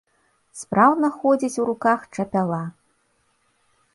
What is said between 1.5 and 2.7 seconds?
у руках чапяла.